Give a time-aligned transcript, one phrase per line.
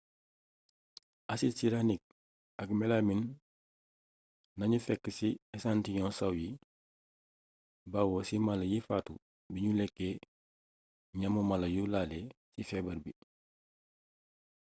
[1.33, 2.03] asid siraanik
[2.61, 3.21] ak melamin
[4.57, 6.49] nañu fekk ci esantiyoŋu saw yi
[7.91, 9.13] bawoo ci mala yi faatu
[9.53, 10.13] biñu lekkee
[11.19, 12.19] ñamu mala yu laale
[12.53, 13.11] ci feebar bi